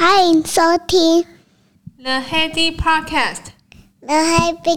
[0.00, 1.24] 欢迎收听
[1.98, 4.76] The Heady Podcast。The Heady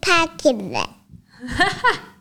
[0.00, 0.88] Podcast。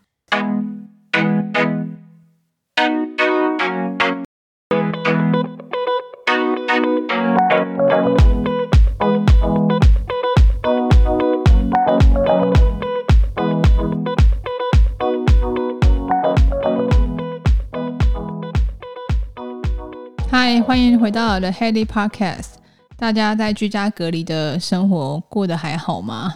[20.72, 22.52] 欢迎回到 The Heady Podcast。
[22.96, 26.34] 大家在居家隔离的生活过得还好吗？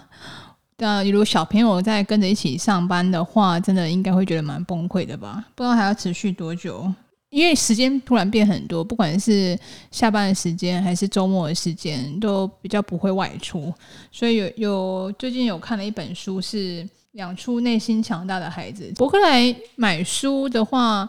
[0.77, 5.42] 那如果小朋友在跟着一起上班的话，真的应该会觉得蛮崩溃的吧？
[5.55, 6.87] 不知道还要持续多久？
[7.30, 9.59] 因为时间突然变很多，不管是
[9.91, 13.73] 下班的时间还是周末的时间，都比较不会外出。
[14.12, 18.92] 所以有有最近有看了一本书，是养出内心强大的孩子。
[18.97, 21.09] 博客来买书的话，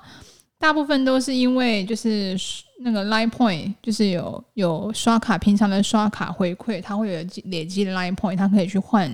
[0.60, 2.38] 大部分都是因为就是。
[2.80, 9.12] 那个 Line Point 就是有有刷卡，平常的刷卡回馈，它会有累积的 Line Point，它可以去换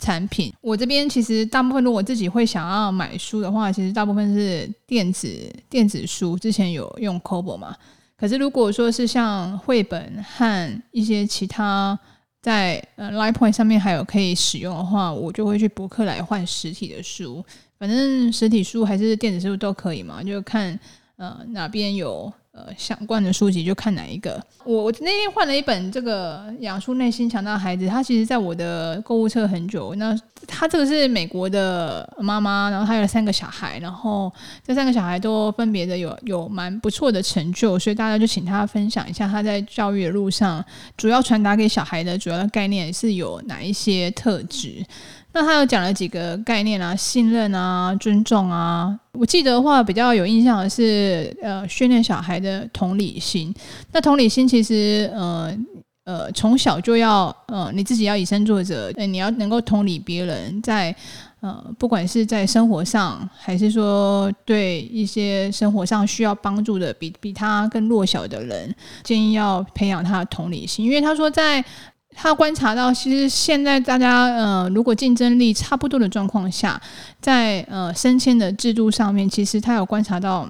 [0.00, 0.52] 产品。
[0.60, 5.30] 我这边其实大部分，如果自己会想要买书的话，其实大部分是电子
[5.68, 6.36] 电子书。
[6.36, 7.76] 之前有用 Kobo 嘛，
[8.16, 11.96] 可是如果说是像绘本和一些其他
[12.42, 17.44] 在呃 Line Point 上面还有可以使用的话，我就会去博客来换实体的书。
[17.80, 20.78] 反正实体书还是电子书都可以嘛，就看
[21.16, 22.32] 呃哪边有。
[22.52, 24.44] 呃，相关的书籍就看哪一个。
[24.64, 29.94] 我我那天换了一本这个《养出内心强大的孩子》，他其实在我的购物车很久。
[29.94, 34.30] 那他这个是美国的妈妈，然后他有三个小孩，然后
[34.66, 40.62] 这三个小孩都分别的有有蛮不错的成就，所以大家就请他分享一下他在教育的路上
[40.96, 44.84] 主要传达给小孩的主要的概念是有哪一些特质。
[45.32, 48.98] 那他有讲了几个概念啊，信任啊，尊重啊。
[49.12, 53.54] 我记得的话比较有印象的是，呃，训练小孩的同理心。
[53.92, 55.56] 那同理心其实，呃
[56.04, 60.94] 呃，从小就要，呃，你自己要以身作则，呃，你要能够同理别人，在
[61.40, 68.74] 呃，不管是在生活上，还是说对一些生活上需要帮助的比比他更弱小的人，
[69.04, 71.64] 建议要培养他的同理心，因为他说在。
[72.12, 76.78] 他观察到，其实现在大家，呃，如果竞争力差不多的状况下，
[77.20, 80.46] 在呃升迁的制度上面，其实他有观察到，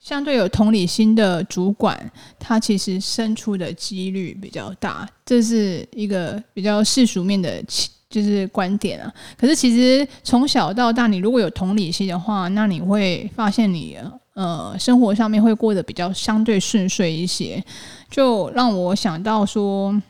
[0.00, 7.62] 相对有同理心的主管，他其实升出的几率比较大，这是一个比较世俗面的，
[8.08, 9.12] 就是观点啊。
[9.36, 13.98] 可是其实从小到大，你如果有同理心的话，那你会发现你
[14.34, 17.62] 呃生活上面会过得比较相对顺遂一些，
[18.08, 20.00] 就让我想到说。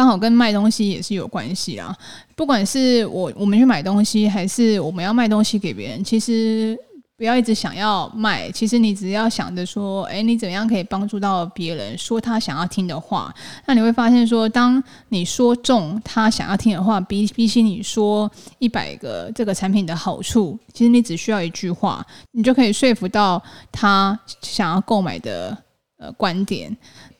[0.00, 1.94] 刚好跟卖东西也是有关系啦。
[2.34, 6.74] 不管是我我们去买东西，还是我们要卖东西给别人，其实
[7.18, 8.50] 不要一直想要卖。
[8.50, 13.30] 其实你只要想着说，诶，你怎样可以帮助到别人，说他想要听的话，
[13.66, 25.54] 那你会发现说，当你说中他想要听的话，比比起你说一百个这个产品的好处，其实你只需要一句话，你就可以说服到他想要购买的
[25.98, 26.74] 呃观点。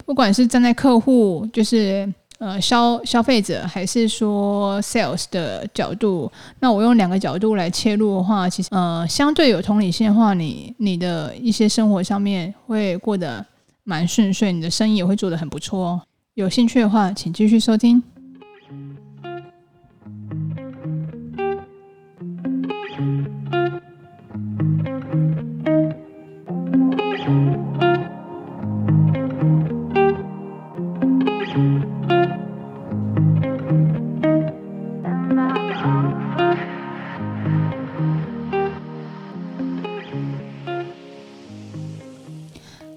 [0.06, 2.10] 不管是站在客户，就是。
[2.41, 13.45] 呃，消消费者还是说 sales 的角度，那我用两个角度来切入的话，其实呃，相对有同理心的话，你你的一些生活上面会过得
[13.84, 16.01] 蛮顺遂，你的生意也会做得很不错哦。
[16.33, 18.03] 有兴趣的话，请继续收听。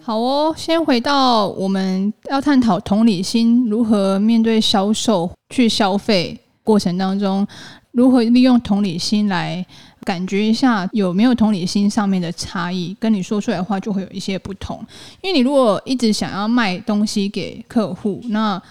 [0.06, 7.48] 好哦，先回到我们要探讨同理心如何面对销售去消费过程当中，
[7.92, 9.66] 如何利用同理心来
[10.02, 14.86] 感觉一下有没有同理心上面的差异，跟你说出来的话就会有一些不同。
[15.22, 18.62] 因为你如果一直想要卖东西给客户，那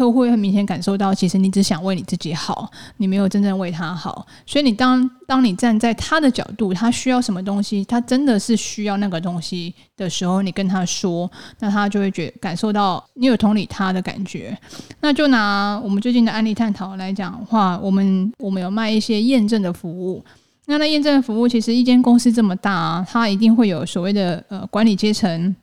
[0.00, 4.26] 客户会很明显感受到，其实你只想为你自己好，你没有真正为他好。
[4.46, 14.56] 所以你当当你站在他的角度，他需要什么东西，他真的是需要那个东西的时候，你跟他说，那他就会觉感受到你有同理他的感觉。
[15.02, 20.24] 那就拿我们最近的案例探讨来讲的话，我们我们有卖一些验证的服务。
[20.64, 25.54] 那那验证服务，其实一间公司这么大，它一定会有所谓的呃管理阶层、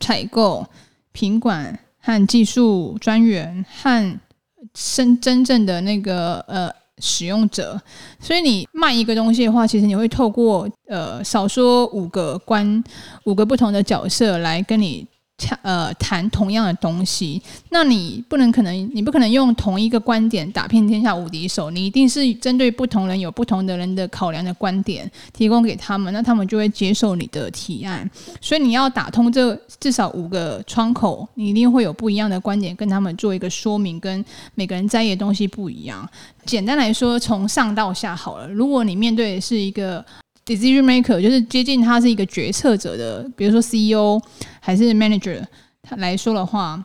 [0.00, 0.66] 采购、
[1.12, 1.78] 品管。
[2.04, 4.20] 和技术专员和
[4.74, 7.80] 真真正的那个呃使用者，
[8.20, 12.84] 所以你卖一个东西的话，其实你会透过呃少说五个关
[13.24, 15.06] 五个不同的角色来跟你
[15.62, 28.08] 呃谈同样的东西，那你不能可能你不可能用同一个观点打遍天下无敌手，你一定是针对不同人有不同的人的考量的观点提供给他们，那他们就会接受你的提案。
[28.40, 34.24] 所以你要打通这至少五个窗口，你一定会有不一样的观点跟他们做一个说明，跟
[34.54, 36.08] 每个人在意的东西不一样。
[36.44, 38.48] 简单来说，从上到下好了。
[38.48, 40.04] 如果你面对的是一个
[40.44, 44.20] decision maker 就是接近他是一个决策者的，比如说 CEO
[44.60, 45.42] 还是 manager，
[45.82, 46.84] 他来说的话，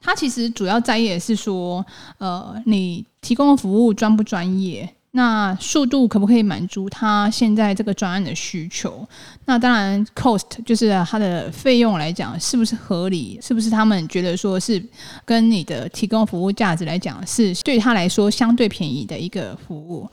[0.00, 1.84] 他其实主要在意的是说，
[2.18, 4.88] 呃，你提供的服务专不专业。
[5.12, 9.08] 那速度可不可以满足他现在这个专案的需求？
[9.46, 13.38] 那当然，cost 就是它的费用来讲，是不是合理？
[13.40, 14.84] 是不是他们觉得说是
[15.24, 20.06] 跟你的提供服务价值来讲，是对他来说相对便宜的一个服务？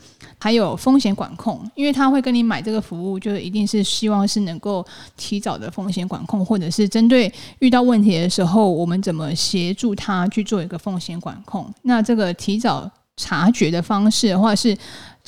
[0.43, 4.85] 还有风险管控，因为他会跟你买这个服务，就一定是希望是能够
[5.15, 11.73] 提早的风险管控，或者是针对遇到问题的时候，我们怎么协助他去做一个风险管控？
[11.83, 12.91] 那这个提早。
[13.15, 14.75] 察觉的方式，或者是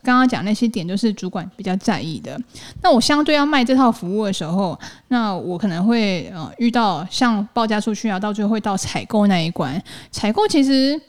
[0.02, 2.36] 刚刚讲那些点，都是主管比较在意的。
[2.82, 4.78] 那我相对要卖这套服务的时候，
[5.10, 9.80] 那我可能会呃遇到像报价出去啊，到最后会到采购那一关。
[10.10, 11.00] 采购其实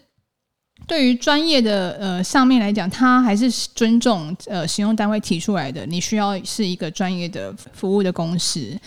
[0.86, 8.78] 对于专业的呃上面来讲，他还是尊重呃使用单位提出来的，你需要是一个专业的服务的公司。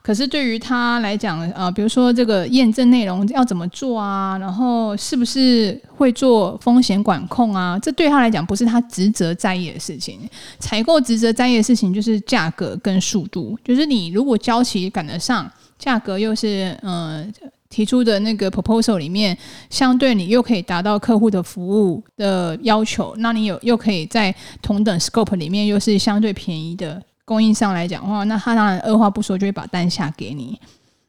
[0.00, 4.38] 可是对于他来讲，呃，比如说这个验证内容要怎么做啊？
[4.38, 7.78] 然后是不是会做风险管控啊？
[7.78, 10.18] 这对他来讲不是他职责在意的事情。
[10.58, 17.26] 采购职责在意的事情就是价格跟速度，就是你如果交期赶得上，价格又是呃
[17.68, 19.36] 提出的那个 proposal 里面，
[19.70, 27.02] 相对你又可以达到客户的服务的要求，那你有又可以在同等 scope 里面又是相对便宜的。
[27.24, 30.58] 供应商来讲的话，那他当然二话不说就会把单下给你。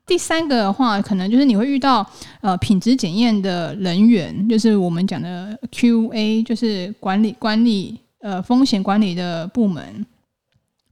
[0.06, 2.06] 第三个的话，可能就是你会遇到
[2.42, 10.06] 呃品质检验的人员，就是我们讲的 QA，就是管理管理呃风险管理的部门。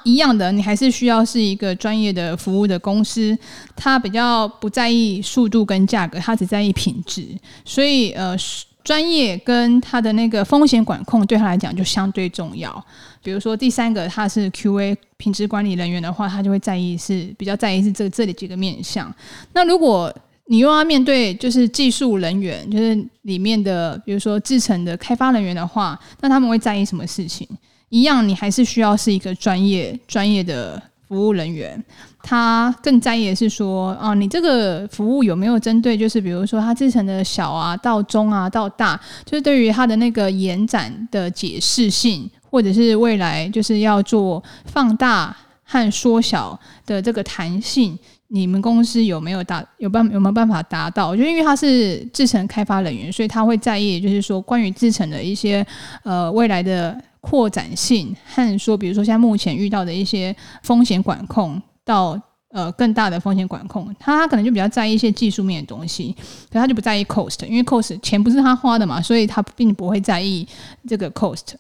[0.04, 3.38] 一样的，你还是需要是一个专业的服务的公司，
[3.76, 7.28] 他比较不在意速度跟价格，他只在意品质。
[7.66, 8.36] 所以呃。
[8.84, 12.86] 专业跟他的那个风险管控对他来讲就相对重要。
[13.22, 19.14] 比如说第三个，他是 QA 品质管理人员的话，他就会在意是比较在意是这这里几个面向。
[19.52, 20.10] 那如果
[20.46, 27.46] 你又要面对就是技术人员，就是里面的比如说制成的开发人员的话，那他们会在意什么事情？
[27.90, 30.82] 一样，你还是需要是一个专业专业的。
[31.08, 31.82] 服务人员，
[32.22, 47.98] 他更在意的是说，啊，你这个服务有没有针对，就是比如说他制成的小啊到中啊到大，就是对于他的那个延展的解释性，或者是未来就是要做放大和缩小的这个弹性，
[48.28, 51.16] 你们公司有没有达有办有没有办法达到？
[51.16, 55.66] 就因为他是制成开发人员，所以他会在意，就是说关于制成的一些
[56.04, 57.02] 呃未来的。
[57.30, 60.34] 扩展性和说，比如说像目前遇到的一些
[60.64, 62.18] 风险管控，到
[62.52, 66.16] 呃更大的风险管控，他他可能就比较在意一些技术面的东西，
[66.50, 70.48] 可他就不在意 cost，因为 cost 钱不是他花的嘛，所以他并不会在意
[70.88, 71.56] 这个 cost。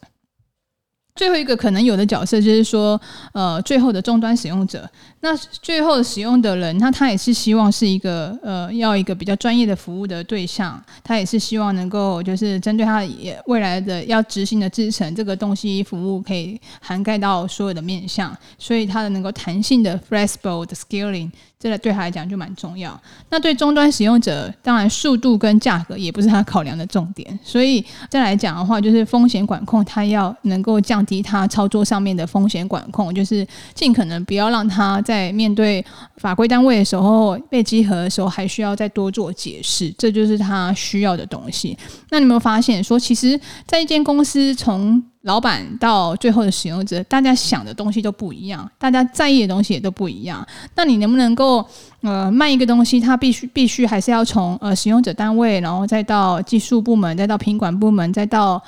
[1.17, 2.99] 最后一个可能有的角色就是说，
[3.33, 4.87] 呃，最后的终端使用者。
[5.21, 10.81] 那最后使用的人，那他也是希望是一个呃，要一个比较专业的服务的对象。
[11.03, 18.35] 他也是希望能够就是针对他也未来的要执行的制程这个东西服务，可以涵盖到所有的面向。
[18.59, 22.99] 所以他的能够弹性的 flexible 的 scaling，这个对他来讲就蛮重要。
[23.29, 27.39] 那对终端使用者，当然速度跟价格也不是他考量的重点。
[27.43, 35.01] 所以再来讲的话，就是风险管控，他要能够降低他操作上面的风险管控，就是尽可能不要让他。
[35.07, 35.83] 在面对
[36.17, 41.77] 法规单位的时候，被稽核的时候，还需要再多做解释，这就是他需要的东西。
[42.09, 50.43] 那你有没有发现说，其实，在一间公司，从老板到最后的使用者，大家想的东西都不一样，大家在意的东西也都不一样。
[50.75, 51.63] 那你能不能够
[52.01, 58.59] 呃卖一个东西，它必须必须还是要从呃使用者单位，然后再到技术部门，再到品管部门，再到。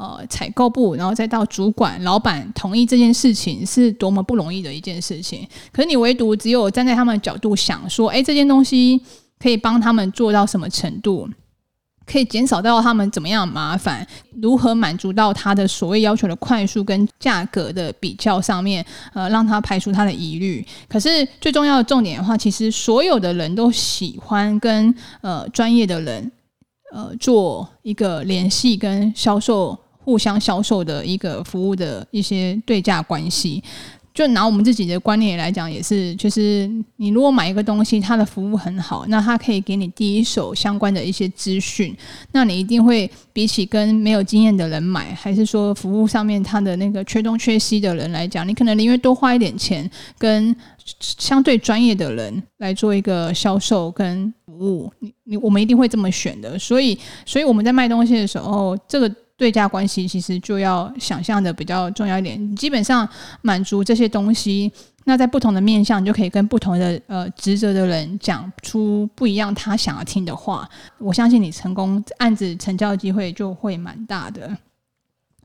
[0.00, 5.44] 呃，采购部，然后再到主管、老板同意这件事情，是多么不容易的一件事情。
[5.72, 9.02] 可是你唯独只有站在他们的角度想说，诶，这件东西
[9.40, 11.28] 可以帮他们做到什么程度，
[12.10, 14.06] 可以减少到他们怎么样麻烦，
[14.40, 20.66] 如何满足到他的所谓要求的快速跟价格的比较上面，呃，让他排除他的疑虑。
[20.88, 26.32] 可是最重要的重点的话，其实所有的人都喜欢跟呃专业的人
[26.94, 29.78] 呃做一个联系跟销售。
[30.08, 33.62] 互相销售的一个服务的一些对价关系，
[34.18, 41.96] 就拿我们自己的观念来讲，也是，就是你如果买一个东西，它的服务很好，那它可以给你第一手相关的一些资讯，
[42.32, 50.52] 那你一定会比起跟没有经验的人买，还是说服务上面它的那个缺东缺西的人来讲，你可能宁愿多花一点钱，跟
[50.98, 56.58] 相对专业的人来做一个销售跟服务，你你我们一定会这么选的。
[56.58, 59.08] 所以，所以我们在卖东西的时候，这个。
[59.38, 63.08] 对价关系其实就要想象的比较重要一点，基本上
[63.40, 64.70] 满足这些东西，
[65.04, 70.68] 那在不同的面向，你就可以跟不同的呃职责的人讲出不一样他想要听的话。
[70.98, 74.50] 我相信你成功案子成交的机会就会蛮大的。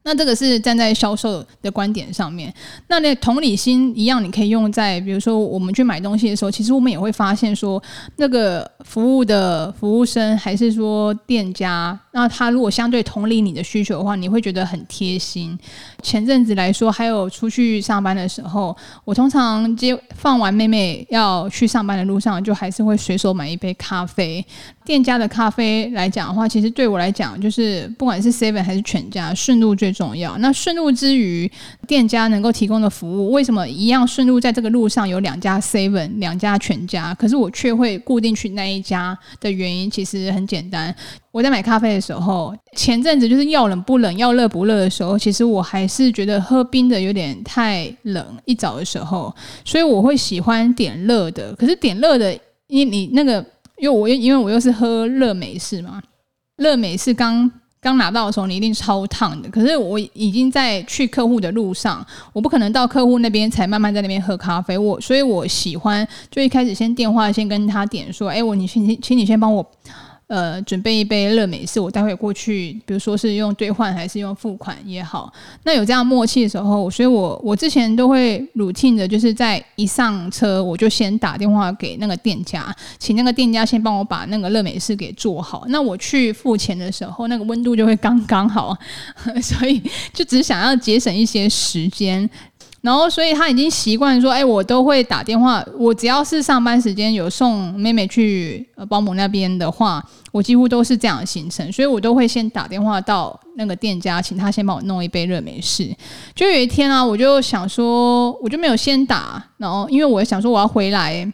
[0.05, 2.53] 那这个是站在销售的观点上面，
[2.87, 7.81] 那那同理心一样，你可以用在比如说我们去买东西的时候，其实我们也会发现说，
[8.17, 15.57] 那个服务的服务生还是说店家，那他如果相对同理你的需求的话，你会觉得很贴心。
[16.03, 24.45] 前阵子来说，还有出去上班的时候，我通常接放完妹妹要去上班的路上，就还是会随手买一杯咖啡。
[24.85, 30.37] 店家的咖啡来讲的话，其实对我来讲，就是不管是 Seven 还是全家，顺路最重要。
[30.37, 31.51] 那顺路之余，
[31.87, 40.93] 店家能够提供的服务，为什么一样顺路在这个路上有两家 Seven，两家全家，可是我却会固定去那一家的原因，其实很简单。
[41.33, 49.35] 我在买咖啡的时候，前阵子就是要冷不冷，要热不热的时候，其实我还是觉得喝冰的有点太冷，一早的时候，
[49.65, 51.53] 所以我会喜欢点热的。
[51.55, 52.31] 可是点热的，
[52.67, 53.45] 因为你那个。
[53.79, 56.01] 因为我因为我又是喝热美式嘛，
[56.57, 59.49] 热美式刚刚拿到的时候，你一定超烫的。
[59.49, 64.77] 可是我已经在去客户的路上，我不可能到客户那边才慢慢在那边喝咖啡。
[64.77, 69.65] 我所以，我喜欢就一开始先电话先跟他点说，哎，我你请请你先帮我。
[70.33, 75.31] 呃，准备一杯热美式，我待会过去，比如说是用兑换还是用付款也好，
[75.63, 85.65] 那有这样默契的时候，所以我我之前都会 routine 的，就是在一上车我就先打电话给那个店家，请那个店家先帮我把那个热美式给做好。
[85.67, 88.75] 那我去付钱的时候，那个温度就会刚刚好，
[89.39, 89.79] 所以
[90.11, 92.27] 就只想要节省一些时间。
[92.81, 95.65] 然后，所以他已经习惯说：“哎，我都会打电话。
[95.79, 101.71] 我只要是上班时间有送妹妹去呃保姆那边的话，我几乎都是这样的行程。
[101.71, 105.95] 所以我都会先打电话到那个店家，请他先帮我弄一杯热美式。
[106.35, 109.41] 就有一天啊，我就想说，我就没有先打。
[109.55, 111.31] 然后，因为我想说我要回来。”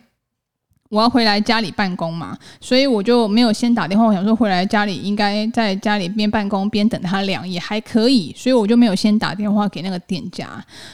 [0.91, 4.07] 我要回来家里办公嘛，所以我就没有先打电话。
[4.07, 10.47] 我想说回来家里应该在家里边办公边等他凉也还可以，所以我就没有先打电话给那个店家。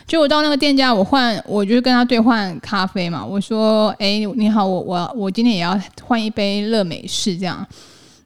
[0.06, 3.26] 结果到那个店家，我换我就跟他兑换咖啡嘛。
[3.26, 7.66] 我说：“哎，你好，我我我今天也要换一杯热美式这样。”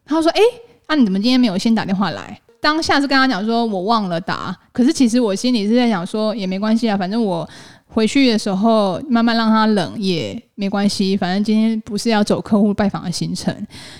[0.10, 0.42] 他说：“哎，
[0.88, 7.48] 那你怎么今天没有先打电话来？”当下是跟他讲说我忘了打，可是其实我心里是在想说也没关系啊，反正我。
[7.92, 13.52] 回去的时候慢慢让他冷也没关系，反正今天不是要走客户拜访的行程。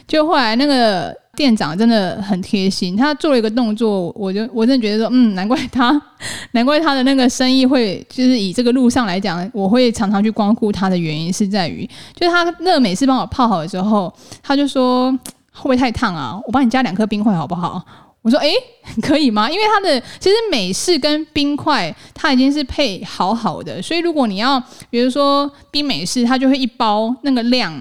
[0.08, 6.00] 就后来那个店长真的很贴心，他做了一个动作，我就我真的觉得说，嗯，难怪他，
[6.54, 14.14] 难怪他的那个生意会，就是以这个路上来讲，我会常常去光顾他的原因是在于，就是他热美式帮我泡好的时候，
[14.44, 15.12] 他就说
[15.52, 16.40] 会不会太烫啊？
[16.46, 17.84] 我帮你加两颗冰块好不好？
[18.22, 18.54] 我说诶，
[19.02, 19.50] 可以吗？
[19.50, 27.74] 因为它的其实美式跟冰块它已经是配好好的，所以如果你要比如说冰美式，它就会一包那个量。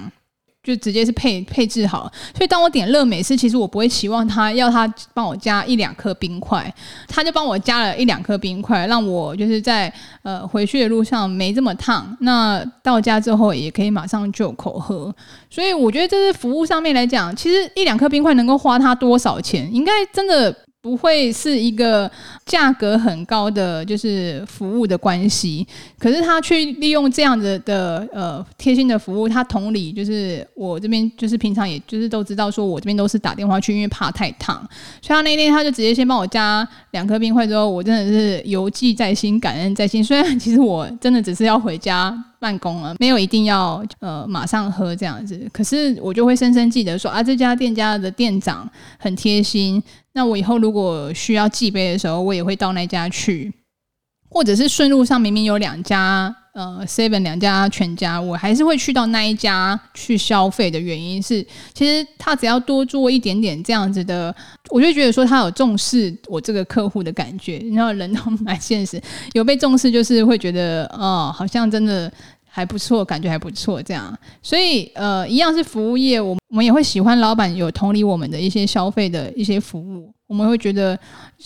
[0.69, 6.71] 就直接是配配置好，所以当我点热美式，其实我不会期望他要他帮我加一两颗冰块，
[7.07, 9.91] 他就帮我加了一两颗冰块，让我就是在
[10.23, 12.15] 呃回去的路上没这么烫。
[12.21, 15.11] 那到家之后也可以马上就口喝，
[15.49, 20.55] 所以我觉得这是服务上面来讲，其实一两颗冰块能够花他多少钱，应该真的。
[20.81, 22.11] 不会是一个
[22.47, 25.67] 价格很高的就是服务的关系，
[25.99, 34.57] 可是他去利用这样子的，的呃贴心的服务，他同理就是我这边就是平常也就是都知道说我这边都是打电话去，因为怕太烫，
[35.03, 40.03] 所以他那天他就直接先帮我加两颗冰块之后，我真的是犹记在心，感恩在心。
[40.03, 48.69] 虽然其实我真的只是要回家办公了，没有一定要呃马上喝这样子，可是我就会深深记得说啊，这家店家的店长
[48.99, 49.83] 很贴心。
[50.13, 53.53] 那我以后如果需要寄杯的时候，我也会到那家去，
[54.29, 64.35] 或者是顺路上明明有两家呃 Seven 两家全家，我还是会去到那一家去消费的原因是，其实他只要多做一点点这样子的，
[64.71, 67.59] 我就觉得说他有重视我这个客户的感觉。
[67.75, 69.01] 然后人都 蛮现实，
[69.33, 72.11] 有被重视就是会觉得哦，好像真的。
[72.51, 80.99] 还不错，感觉还不错，这样，所以呃，一样是服务业，我我们也会喜欢老板有同理我们的一些消费的一些服务，我们会觉得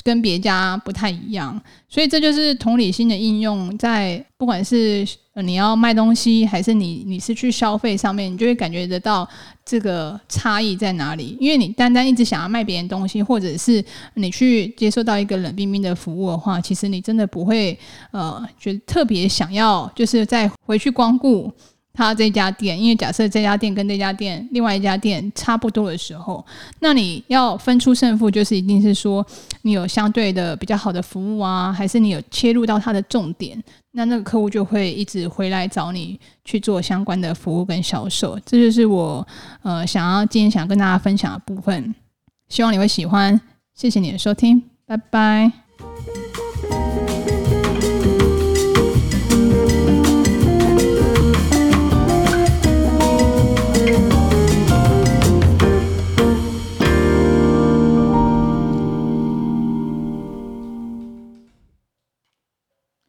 [0.04, 5.04] 跟别家不太一样，所以这就是同理心的应用，在不管是
[5.42, 9.28] 你要卖东西，还是你你是去消费上面，你就会感觉得到
[9.64, 11.37] 这个差异在哪里。
[11.40, 17.76] 因为你单单一直想要卖别人东西，或者是你去接受到一个冷冰冰的服务的话，其实你真的不会
[18.12, 21.52] 呃觉得特别想要，就是再回去光顾。
[21.94, 26.44] 他这家店，因为假设这家店跟这家店另外一家店差不多的时候，
[26.80, 29.25] 那你要分出胜负，就是一定是说
[29.62, 38.38] 你有相对的比较好的服务啊，还是你有切入到他的重点，那那个客户就会一直回来找你去做相关的服务跟销售。
[38.46, 39.26] 这就是我
[39.62, 41.94] 呃想要今天想跟大家分享的部分，
[42.49, 43.40] 希望你会喜欢。
[43.75, 45.62] 谢谢你的收听，拜拜。